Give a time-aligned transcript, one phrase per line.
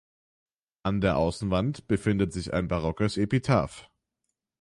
[0.81, 3.87] An der Außenwand befindet sich ein barockes Epitaph.